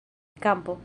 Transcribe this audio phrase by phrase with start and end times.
[0.39, 0.79] kampo